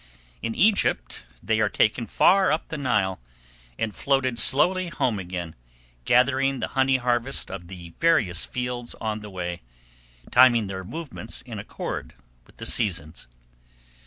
[0.41, 3.19] In Egypt they are taken far up the Nile,
[3.77, 5.53] and floated slowly home again,
[6.05, 9.61] gathering the honey harvest of the various fields on the way,
[10.31, 12.15] timing their movements in accord
[12.47, 13.27] with the seasons.